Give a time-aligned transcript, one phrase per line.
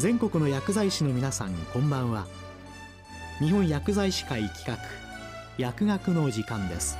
[0.00, 2.26] 全国の薬剤師の皆さんこんばんは。
[3.38, 4.78] 日本薬剤師会企画
[5.58, 6.96] 薬学の時間です。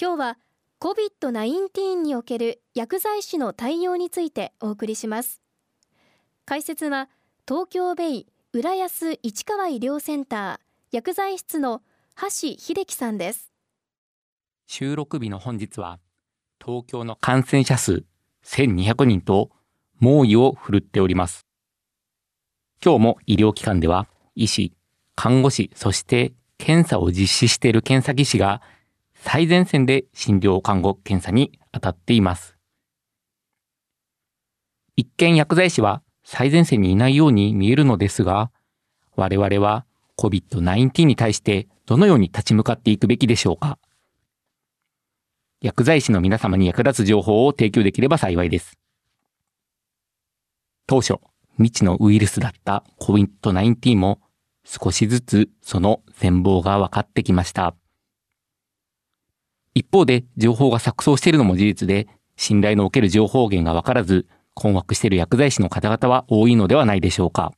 [0.00, 0.38] 今日は
[0.78, 5.42] COVID-19 における薬剤師の対応についてお送りします。
[6.44, 7.08] 解説は
[7.44, 10.58] 東京ベイ浦安市川医療センター
[10.90, 11.82] 薬剤室の
[12.18, 13.52] 橋秀樹さんです
[14.66, 15.98] 収録日の本日は
[16.58, 18.04] 東京の感染者数
[18.46, 19.50] 1200人と
[20.00, 21.46] 猛威を振るっております
[22.82, 24.72] 今日も医療機関では医師、
[25.14, 28.62] 看護師、そして検査を実施している検査技師が
[29.14, 32.56] 最前線で診療看護検査に当たっています。
[34.96, 38.50] 一見薬剤師は最前線にいないように見えるのですが、
[39.16, 39.86] 我々は
[40.18, 43.78] COVID-19 に対してどのように立ち向かっていくべきでしょうか
[45.62, 48.78] 薬剤師の皆様に役立つ情報を提供できれば幸いです。
[50.86, 51.14] 当初、
[51.56, 54.20] 未知のウイルスだった COVID-19 も
[54.66, 57.74] 少しずつその全貌が分かってきました。
[59.72, 64.26] 一方で情報が錯綜しているのも事実で、信頼のおける情報源がわからず、
[64.58, 67.52] 困惑している薬剤師の方々は多いのではないでしょうか。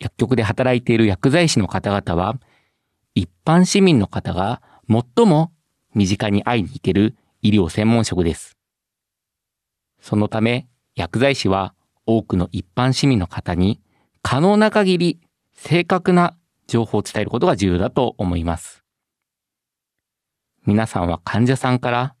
[0.00, 2.40] 薬局で働いている薬剤師の方々は、
[3.14, 5.52] 一般市民の方が最も
[5.94, 8.56] 身近に会いに行ける医療専門職です。
[10.00, 11.74] そのため、薬剤師は
[12.06, 13.80] 多くの一般市民の方に
[14.22, 15.20] 可能な限り
[15.52, 16.36] 正確な
[16.66, 18.82] 情報を伝えることが重要だと思います。
[20.66, 22.16] 皆さんは患者さんから、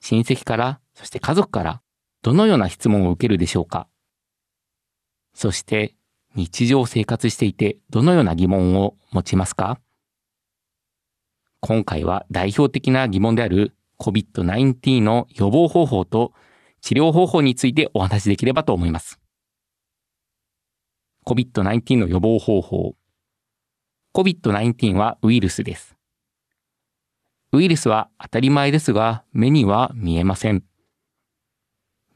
[0.00, 1.82] 親戚から、そして家族から、
[2.22, 3.88] どのような質問を受けるでしょうか？
[5.32, 5.94] そして、
[6.34, 9.80] 日常生活していてどのような疑問を持ちますか？
[11.60, 16.32] 今回は代表的な疑問である COVID-19 の予防方法と
[16.80, 19.18] 治療方法についてお話しできればと思います。
[21.26, 22.94] COVID-19 の予防方法。
[24.14, 25.96] COVID-19 はウイルスです。
[27.52, 30.64] ウイルスは当たり前ですが、目には見えません。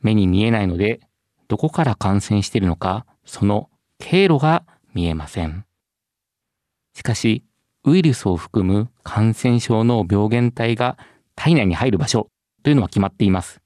[0.04, 1.00] 目に見えないので、
[1.48, 5.64] どこから感染しているのか、その経路が見えません。
[6.94, 7.42] しかし、
[7.84, 10.96] ウイルスを含む感染症の病原体が
[11.34, 12.28] 体内に入る場所
[12.62, 13.60] というのは決まっています。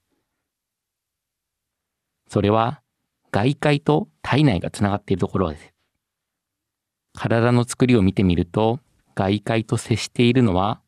[2.28, 2.82] それは
[3.30, 5.72] 外界と体内がつながっているところです。
[7.14, 8.80] 体の作りを見てみると、
[9.14, 10.80] 外界と接しているのは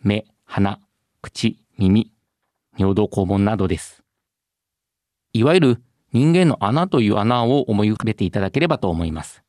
[0.00, 0.80] 目、鼻、
[1.20, 2.12] 口、耳、
[2.78, 4.03] 尿道肛門などです。
[5.34, 9.42] いわゆる人間の穴という穴を思い浮かべていただければと思います。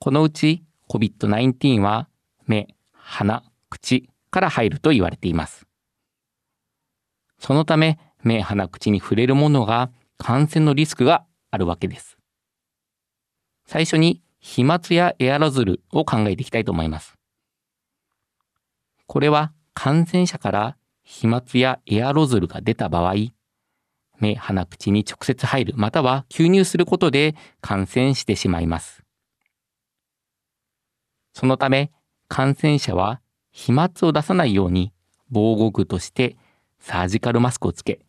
[0.00, 2.08] このうち COVID-19 は
[2.46, 5.66] 目、鼻、口から入ると言われています。
[7.38, 12.16] そのため目、鼻、口に触れるものが感染のリスクがあるわけです。
[13.66, 17.14] 最初に飛沫やエアロゾルを考えていきたいと思います。
[19.06, 23.14] これは感染者から飛沫やエアロゾルが出た場合、
[24.18, 29.02] 目、鼻、口に直接入る、または吸入することで感染してしまいます。
[31.32, 31.90] そのため、
[32.28, 33.20] 感染者は
[33.50, 34.92] 飛沫を出さないように
[35.30, 36.36] 防護具として
[36.78, 38.00] サージカルマスクをつけ、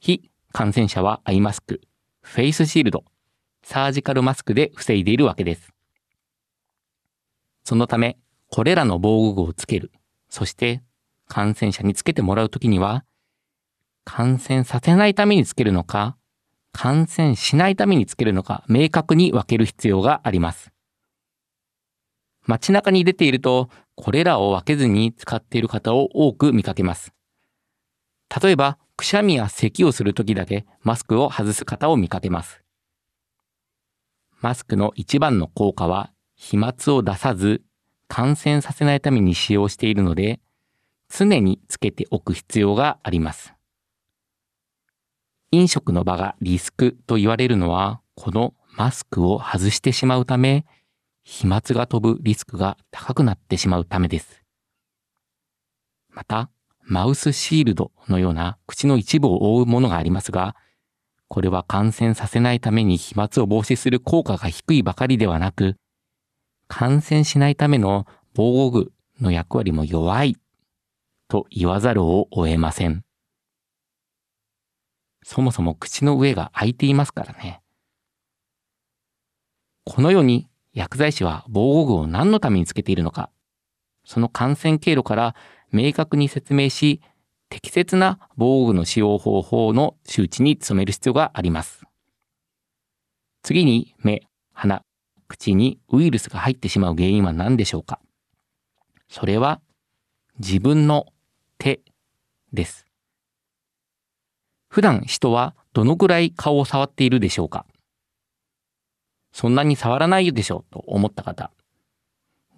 [0.00, 1.80] 非感染者はアイマスク、
[2.22, 3.04] フェイスシールド、
[3.62, 5.72] サージカルマスクで防いでいるわけです。
[7.64, 8.16] そのため、
[8.48, 9.90] これらの防護具をつける。
[10.28, 10.82] そして
[11.28, 13.04] 感染者につけてもらうときには、
[14.06, 16.16] 感染させないためにつけるのか、
[16.72, 20.70] 感染しないためにつけるのか、明確に分ける必要があります。
[22.46, 27.12] 街中に出ていると、これらを分けずに使っている方を多く見かけます。
[28.42, 32.62] 例えば、くしゃみや咳をするときだけマスクを外す方を見かけます。
[34.40, 37.62] マスクの一番の効果は、飛沫を出さず
[38.06, 40.38] 感染させないために使用しているので、
[41.08, 43.55] 常につけておく必要があります。
[45.52, 50.66] 飲食の場がリスクと言われるのは、このマスクを外してしまうため、
[51.24, 54.42] 飛沫が飛ぶリスクが高くなってしまうためです。
[56.10, 56.50] また、
[56.82, 60.56] マウスシールドのような口の一部を覆うものがありますが、
[61.28, 65.76] これは感染させないために飛沫を防止する効果が低いばかりではなく、
[66.68, 70.36] 感染しないための防護具の役割も弱い
[71.28, 73.05] と言わざるを得ません。
[75.28, 77.60] そもそも口の上が開いていますからね。
[79.82, 83.28] このように薬剤師は防護具を何のためにつけているのか、
[84.04, 85.34] その感染経路から
[85.72, 87.02] 明確に説明し、
[87.48, 91.82] 適切な防護具の使用方法の周知に努める必要があります。
[93.42, 94.84] 次に目、鼻、
[95.26, 97.98] 口にウイルスが入ってしまう原因は何でしょうか
[99.08, 99.60] それは
[100.38, 101.06] 自分の
[101.58, 101.80] 手
[102.52, 102.85] です。
[104.76, 107.64] 普段人はどのくらい顔を触っているでしょうか？
[109.32, 111.50] そんなに触らないでしょうと思った方。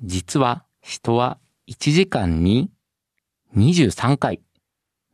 [0.02, 1.38] 実は人は
[1.68, 2.72] 1時間に
[3.56, 4.40] 23回、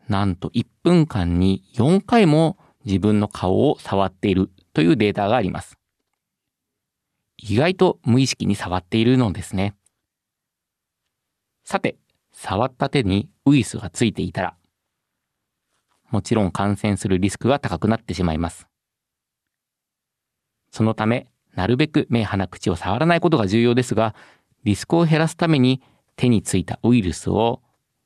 [0.08, 2.56] なんと1分間に4回も
[2.86, 5.76] 自分の顔を触っているというデータがあります。
[7.36, 9.74] 意外と無意識に触っているのですね。
[11.64, 11.98] さて、
[12.32, 14.56] 触った手にウイルスがついていたら、
[16.14, 18.68] もちろん感染するリスクが高くなってしまいます。
[20.70, 21.26] そのため、
[21.56, 24.14] なるべく目、鼻、口を触らないことが重要ですが、
[24.62, 25.82] リスクを減らすために
[26.14, 27.62] 手についたウイルスを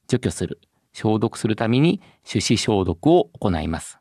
[0.07, 0.59] 除去する、
[0.95, 3.99] 消毒するために手指消毒を行います。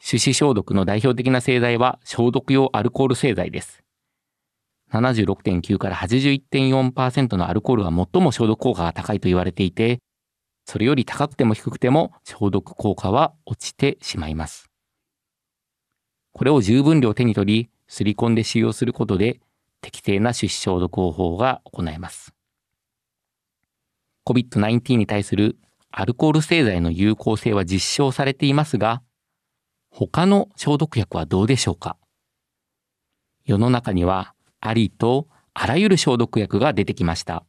[0.00, 3.84] 手指消毒の代表的な製剤は消毒用アルコール製剤です。
[4.92, 10.00] 76.9から81.4%のアルコールが最も消毒効果が高いと言われていて、
[10.64, 14.70] それより高くても低くても消毒効果は落ちてしまいます。
[16.32, 19.40] これを十分量手に取り、すり込んで使用することで
[19.82, 22.34] 適正な手指消毒方法が行えます。
[24.26, 25.58] COVID-19 に対する
[25.90, 29.02] アルコール製剤の有効性は実証されていますが、
[29.90, 31.98] 他の消毒薬はどうでしょうか？
[33.44, 37.44] 世の中にはありとあらゆる消毒薬が出てきました。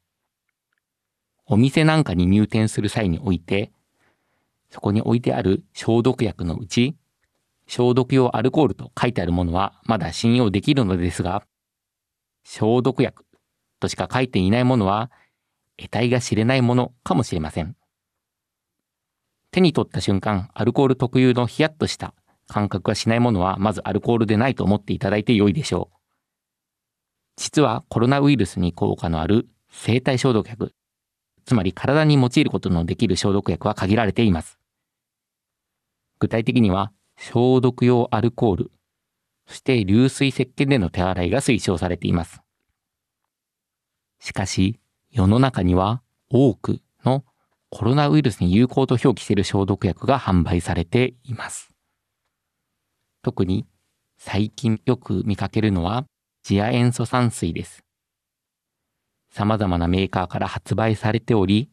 [1.48, 3.72] お店なんかに入店する際において、
[4.70, 6.96] そこに置いてある消毒薬のうち、
[7.68, 11.44] 消毒用アルコールと書いてあるものはまだ信用できるのですが、
[12.44, 13.26] 消毒薬
[13.80, 15.12] としか書いていないものは、
[15.78, 17.76] 得体が知れないものかもしれません。
[19.52, 22.14] 手に取った瞬間、アルコール特有のヒヤッとした
[22.48, 25.98] 感覚がしないものは、まずアルコールでないと思っていただいて良いでしょう。
[27.38, 30.74] 実はコロナウイルスに効果のある生体消毒薬、
[31.46, 34.60] つまり体に用いることのできる消毒薬は限られています。
[36.20, 38.72] 具体的には、消毒用アルコール、
[39.48, 42.42] そして流水石鹸での手洗いが推奨されています。
[44.20, 44.80] しかし、
[45.12, 47.24] 世の中には多くの
[47.70, 51.70] コロナウイルスに有効と表記している消毒薬が販売されています。
[53.22, 53.66] 特に
[54.18, 56.06] 最近よく見かけるのは
[56.44, 57.85] 次亜塩素酸水です。
[59.38, 61.70] 様々なメーカーから発売されており、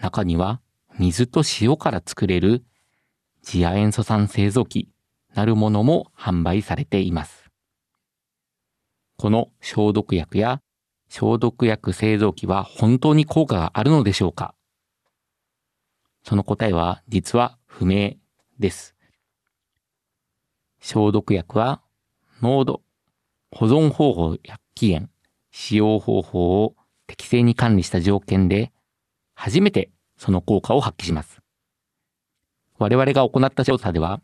[0.00, 0.60] 中には
[0.96, 2.64] 水と塩から作れる
[3.42, 4.88] 次亜塩素酸製造機
[5.34, 7.50] なるものも販売されています。
[9.16, 10.62] この消毒薬や
[11.08, 14.54] 消毒薬製造機は本当に効果があるのでしょうか？
[16.22, 18.12] その答えは実は不明
[18.60, 18.94] です。
[20.78, 21.80] 消毒薬は
[22.40, 22.82] 濃度、
[23.50, 25.10] 保存方法や期限、
[25.50, 26.76] 使用方法を
[27.10, 28.70] 適正に管理した条件で、
[29.34, 31.40] 初めてその効果を発揮します。
[32.78, 34.20] 我々が行った調査では、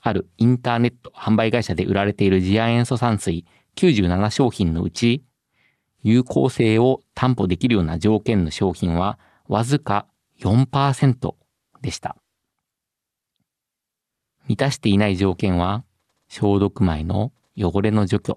[0.00, 5.22] あるインターネット販売会社で売られている次亜塩素酸水97商品のうち、
[6.02, 10.08] 有効性を担保できるような条件の商品はわずか
[10.40, 11.34] 4%
[11.80, 12.16] でした。
[14.48, 15.84] 満たしていない条件は、
[16.26, 18.36] 消毒前の汚れの除去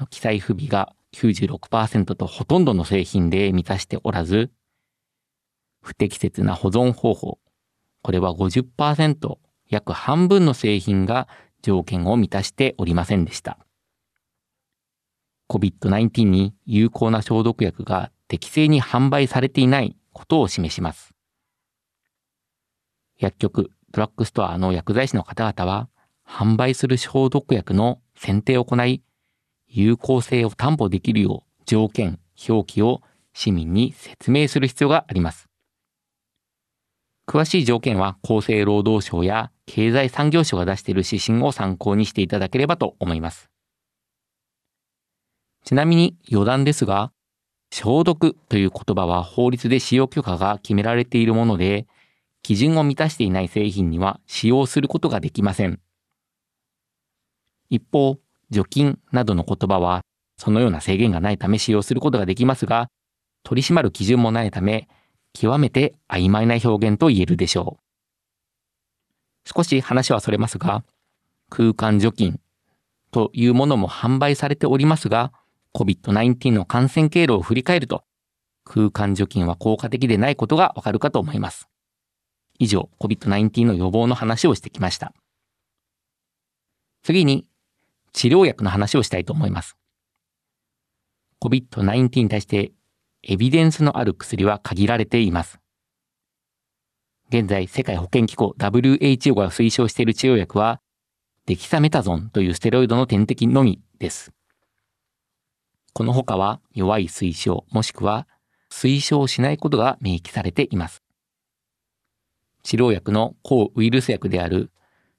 [0.00, 4.50] の記載不備が96%とほとんどの製品で満たしておらず、
[5.80, 7.38] 不適切な保存方法、
[8.02, 11.26] これは50%、約半分の製品が
[11.62, 13.58] 条件を満たしておりませんでした。
[15.48, 21.14] COVID-19 に有効な消毒薬が適正に販売されていないことを示します。
[23.18, 25.88] 薬局、ドラッグストアの薬剤師の方々は、
[26.28, 29.02] 販売する消毒薬の選定を行い、
[29.78, 32.18] 有効性を担保できるよう条件、
[32.48, 33.02] 表記を
[33.34, 35.50] 市民に説明する必要があります。
[37.28, 43.50] 詳しい条件は厚生労働省や経済産業省が出している指針を参考にしていただければと思います。
[45.62, 47.12] ちなみに余談ですが、
[47.70, 51.86] 消毒という言葉は法律で使用許可が決められているもので、
[52.42, 55.80] 基準を満たしていない製品には使用することができません。
[57.68, 60.02] 一方、除菌などの言葉は、
[60.38, 62.88] そのような制限がないため使用することができますが、
[63.42, 64.88] 取り締まる基準もないため、
[65.32, 67.86] 極めて曖昧な表現と言えるでしょう。
[69.54, 70.84] 少し話はそれますが、
[71.48, 72.40] 空間除菌
[73.12, 75.32] というものも販売されておりますが、
[75.74, 78.02] COVID-19 の感染経路を振り返ると、
[78.64, 81.68] 空間除菌は効果的でないことがわかるかと思います。
[82.58, 85.12] 以上、COVID-19 の予防の話をしてきました。
[87.02, 87.46] 次に、
[88.16, 89.76] 治療薬の話をしたいと思います。
[91.42, 92.72] COVID-19 に対して
[93.22, 95.60] エビデンスのある薬は限られています。
[97.28, 100.80] 現在、世界保健機構 WHO が推奨している治療薬は、
[101.44, 104.32] デキサメタゾンというステロイドの点滴のみです。
[105.92, 108.26] この他は弱い推奨もしくは
[108.72, 111.02] 推奨しないことが明記されています。
[112.62, 114.70] 治療薬の抗ウイルス薬である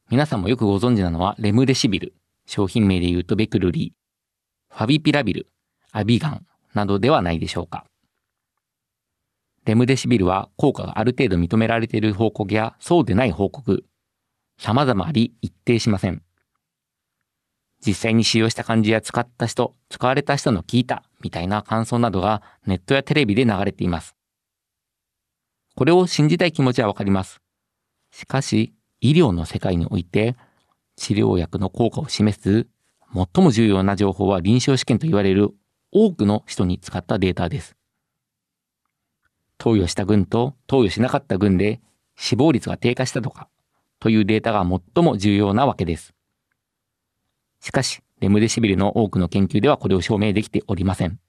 [0.10, 2.13] 皆さんもよくご存知なのはレムデシビル、
[2.48, 5.48] 商品名で言うとベクルリー、ファビピラビル、
[5.92, 7.86] アビガンなどではないでしょうか。
[9.66, 13.84] レムデシビルは効果がある程度認められている報告やそうでない報告、
[14.58, 16.24] 様々あり一定しません。
[17.86, 24.16] 実際に使用した感じや使った人、使われた人の聞いたみたいな感想などがネットやテレビで流れています。
[25.75, 27.42] これを信じたい気持ちはわかります。
[28.12, 30.36] しかし、医療の世界において
[30.98, 32.68] 治療薬の効果を示す
[33.13, 35.51] 最も重要な情報は臨床試験と言われる
[35.92, 37.77] 多くの人に使ったデータです。
[39.58, 41.80] 投与した群と投与しなかった群で
[42.16, 43.48] 死亡率が低下したとか
[44.00, 46.13] というデータが最も重要なわけです。
[47.60, 51.20] しかし、レムデシビルの多くの研究ではこれを証明できておりません。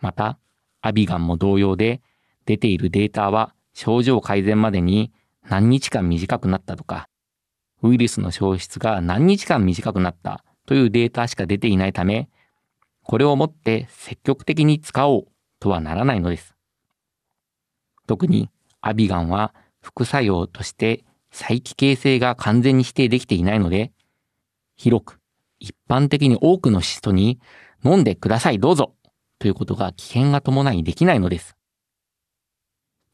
[0.00, 0.38] また、
[0.80, 2.00] アビガンも同様で、
[2.46, 5.12] 出ているデータは症状改善までに
[5.48, 7.08] 何日間短くなったとか、
[7.82, 12.28] ウイルスの消失が何日間短くなったというデータしか出ていないため、
[13.02, 15.26] これをもって積極的に使おう
[15.60, 16.54] とはならないのです。
[18.06, 23.92] 特にアビガンは副作用として再帰形成が完全に否定できていないので、
[24.76, 25.20] 広く
[25.60, 27.40] 一般的に多くの人に
[27.84, 28.94] 飲んでくださいどうぞ
[29.38, 31.56] ということが危険が伴いできないのです。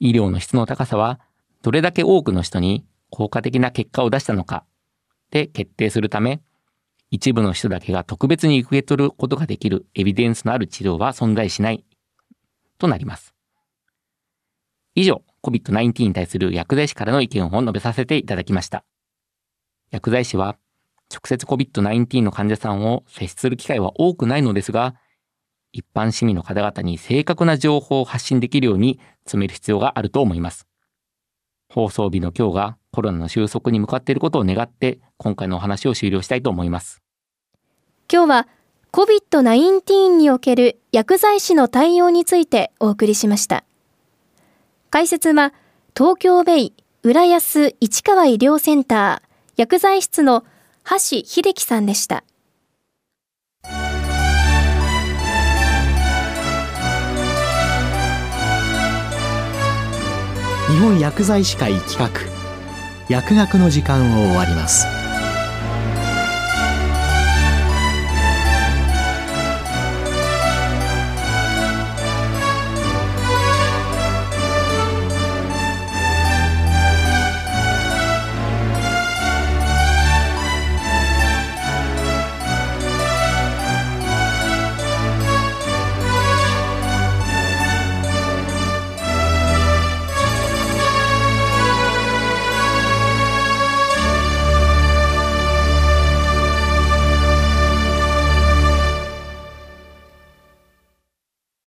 [0.00, 1.20] 医療の質の高さは
[1.62, 4.64] どれだけ多くの人に効果的な結果を出したのか
[5.30, 6.40] で決定するため、
[7.12, 11.84] 一部の人だけが特別に受け取ることができるエビデンスのある治療は存在しない
[12.76, 13.32] となります。
[14.96, 18.84] 以上、COVID-19 に対する薬剤師からの意見を述べさせていただきました。
[19.92, 20.56] 薬剤師は、
[21.08, 24.96] 直接 COVID-19 の患者さんを接する機会は多くないのですが、
[25.70, 30.66] 一般市民の方々に正確な情報を発信できるように詰める必要があると思います。
[31.68, 37.02] 放送日の今日がコロナの収束に向かっていることを願って、今回のお話を終了したいと思います。
[38.10, 38.48] 今日は
[38.92, 43.64] COVID-19 における薬剤師の対応についてお送りしました。
[44.90, 45.52] 解説は
[45.96, 46.72] 東京ベイ
[47.02, 50.44] 浦安市川医療センター薬剤室の
[50.88, 52.22] 橋秀樹さんでした。
[60.70, 62.33] 日本薬剤師会企画
[63.08, 65.03] 薬学の時間を終わります。